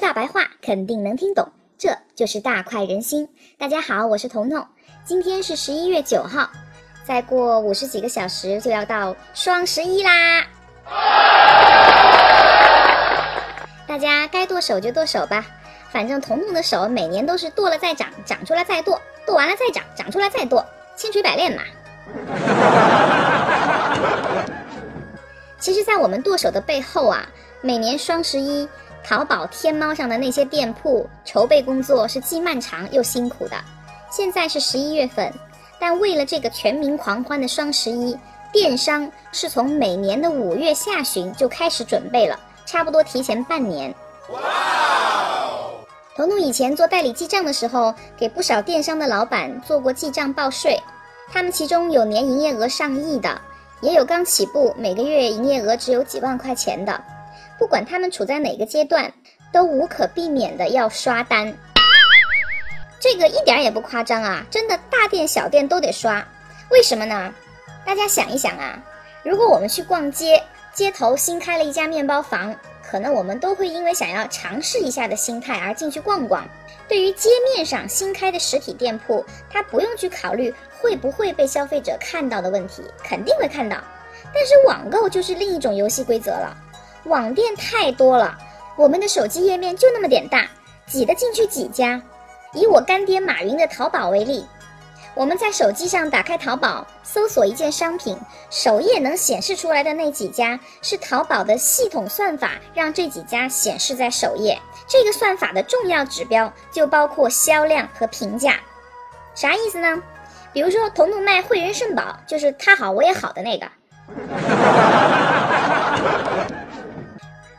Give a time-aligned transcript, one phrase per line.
[0.00, 1.50] 大白话，肯定能听懂。
[1.76, 3.28] 这就是大快人心。
[3.58, 4.64] 大家好，我是彤彤。
[5.04, 6.48] 今天是十一月九号，
[7.04, 10.46] 再过五十几个小时就要到双十一啦。
[13.86, 15.44] 大家该剁手就剁手吧，
[15.90, 20.64] 反正彤彤的手每年都是剁了再长，长出来再剁，剁完了再长，长出来再剁，
[20.96, 21.62] 千锤百炼嘛。
[25.58, 27.26] 其实，在我们剁手的背后啊，
[27.62, 28.68] 每年双十一。
[29.04, 33.56] 淘宝、天猫上的那些店铺筹备工作是既漫长又辛苦的。
[34.10, 35.32] 现在是十一月份，
[35.78, 38.16] 但为了这个全民狂欢的双十一，
[38.52, 43.94] 电商是从每年的五月下旬就开始准备了，差不多提前半年。
[44.30, 44.40] 哇！
[46.16, 50.78] 彤彤以前做代理记账的时候，给不少电商的老板做过记账报税，
[51.30, 53.40] 他们其中有年营业额上亿的，
[53.80, 57.00] 也有刚起步每个月营业额只有几万块钱的。
[57.58, 59.12] 不管他们处在哪个阶段，
[59.52, 61.52] 都无可避免的要刷单。
[63.00, 66.26] 这个一点也不夸张啊，真的大店小店都得刷。
[66.70, 67.32] 为什么呢？
[67.84, 68.82] 大家想一想啊，
[69.22, 70.42] 如果我们去逛街，
[70.72, 76.46] 街头新开了一家面包房，可能我们都会因为想要尝试一下的心态而进去逛逛。
[76.88, 83.76] 对于街面上新开的实体店铺，他不用去考虑会不会被消费者看到的问题，肯定会看到。
[84.34, 86.56] 但是网购就是另一种游戏规则了。
[87.08, 88.36] 网店太多了，
[88.76, 90.46] 我们的手机页面就那么点大，
[90.86, 92.00] 挤得进去几家。
[92.52, 94.46] 以我干爹马云的淘宝为例，
[95.14, 98.16] 我们在手机上打开淘宝，搜索一件商品，
[98.50, 104.58] 首页能显示出来的那几家，是淘宝的系统算法让这几家显示在首页。
[104.86, 108.60] 这个算法的重要指标就包括销量和评价。
[109.34, 110.02] 啥意思呢？
[110.52, 113.66] 比如说，彤彤卖汇仁肾宝，就是他好我也好的那个。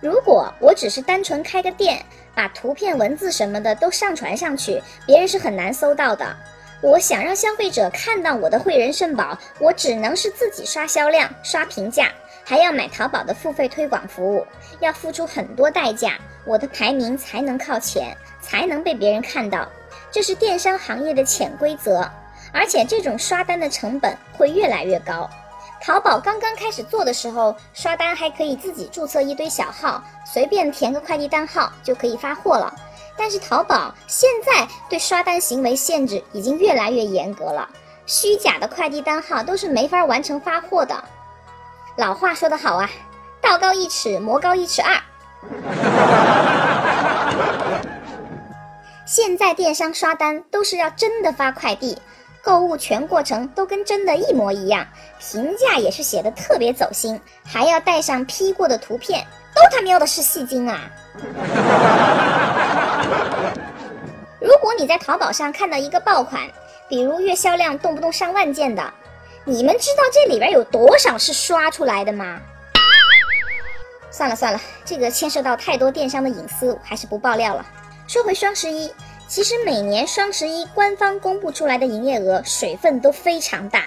[0.00, 2.04] 如果我只是单纯开个店，
[2.34, 6.24] 把图片、文字什么的都上传上去，别人是很难搜到的。
[6.80, 12.12] 我想让消费者看到我的汇仁肾宝，我只能是自己刷销量、刷评价，
[12.44, 14.46] 还要买淘宝的付费推广服务，
[14.78, 16.12] 要付出很多代价，
[16.44, 19.68] 我的排名才能靠前，才能被别人看到。
[20.12, 22.08] 这是电商行业的潜规则，
[22.52, 25.28] 而且这种刷单的成本会越来越高。
[25.80, 32.72] 淘宝刚刚开始做的时候，刷单还可以自己注册一堆小号，随便填个快递单号就可以发货了。
[33.16, 37.68] 但是淘宝现在对刷单行为限制已经越来越严格了，
[38.06, 41.02] 虚假的快递单号都是没法完成发货的。
[41.96, 42.88] 老话说得好啊，
[43.40, 45.00] 道高一尺，魔高一尺二。
[49.06, 51.98] 现在电商刷单都是要真的发快递。
[52.48, 54.86] 购物全过程都跟真的一模一样，
[55.18, 59.22] 评价也是写的特别走心，还要带上 P 过的图片，
[59.54, 60.80] 都他喵的是戏精啊！
[64.40, 66.40] 如果你在淘宝上看到一个爆款，
[66.88, 68.82] 比如月销量动不动上万件的，
[69.44, 72.40] 你们知道这里边有多少是刷出来的吗？
[74.10, 77.66] 算了算了，这个牵涉到太多电商的隐私，还是不爆料了。
[78.06, 78.90] 说回双十一。
[79.28, 83.84] 其实每年双十一官方公布出来的营业额水分都非常大，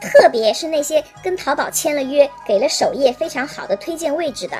[0.00, 4.56] 特别是那些跟淘宝签了约、给了首页非常好的推荐位置的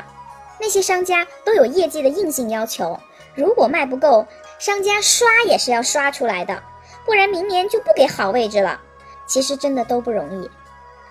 [0.61, 2.99] 那些商家，都有业绩的硬性要求。
[3.35, 4.25] 如果卖不够，
[4.61, 6.63] 商家刷也是要刷出来的，
[7.05, 8.81] 不然明年就不给好位置了。
[9.27, 10.49] 其实真的都不容易。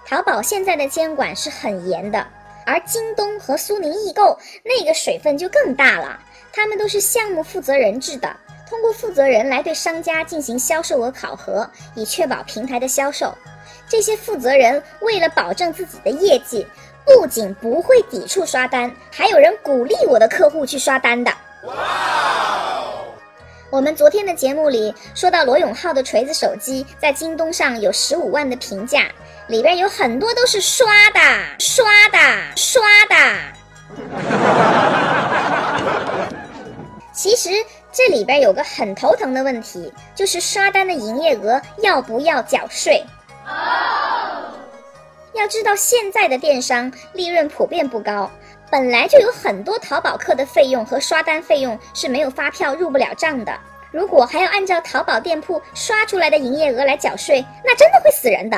[0.07, 2.25] 淘宝现在的监管是很严的，
[2.65, 6.17] 而京东和苏宁易购那个水分就更大了，
[6.53, 8.33] 他们都是项目负责人制的。
[8.71, 13.37] 通过负责人来对商家进行销售额考核，以确保平台的销售。
[13.89, 16.65] 这些负责人为了保证自己的业绩，
[17.05, 21.29] 不仅不会抵触刷单，还有人鼓励我的客户去刷单的。
[21.63, 22.93] 哇！
[23.69, 29.11] 我们昨天的节目里说到罗永浩的锤子手机在京东上有十五万的评价，
[29.47, 31.19] 里边有很多都是刷的，
[31.59, 32.17] 刷的，
[32.55, 33.15] 刷的。
[37.11, 37.49] 其实。
[37.91, 43.03] 这里边有个很头疼的问题，就是刷单的营业额要不要缴税？
[45.33, 48.31] 要知道现在的电商利润普遍不高，
[48.69, 53.53] 本来就有很多淘宝客的费用和刷单费用是没有发票入不了账的。
[53.91, 58.57] 如果还要按照淘宝店铺刷出来的营业额来缴税，那真的会死人的。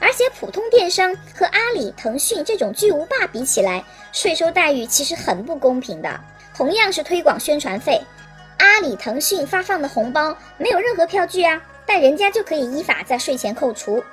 [0.00, 6.20] 而且普通电商和阿里、腾讯这种巨无霸比起来，税收待遇其实很不公平的。
[6.60, 7.98] 同样是推广宣传费，
[8.58, 14.04] 阿里、腾讯发放的红包没有任何票据啊，但人家就可以依法在税前扣除。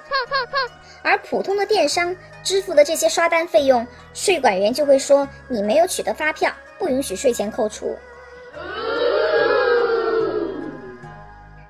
[1.02, 2.16] 而普通的电商
[2.46, 6.50] 支付的这些刷单费用，税管员就会说你没有取得发票，
[6.80, 7.98] 不允许税前扣除。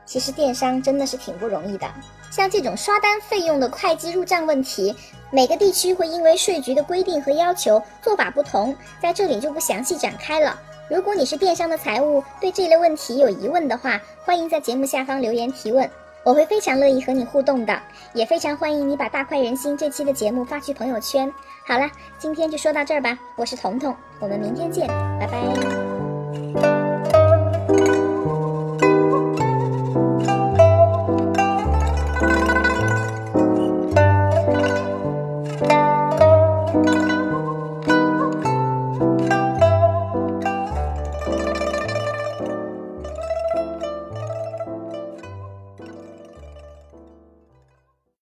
[0.05, 1.87] 其实电商真的是挺不容易的，
[2.29, 4.95] 像这种刷单费用的会计入账问题，
[5.31, 10.57] 每个地区会因为税局的规定和要求做法不同，在这里就不详细展开了。
[10.89, 15.89] 如果你是电商的财务，对这类问题有疑问的话，欢迎在节目下方留言提问，
[16.23, 17.77] 我会非常乐意和你互动的，
[18.13, 21.29] 也非常欢迎你把大快人心这期的节目发去朋友圈。
[21.67, 24.87] 好了，今天就说到这儿吧，我是彤彤，我们明天见，
[25.19, 25.96] 拜拜。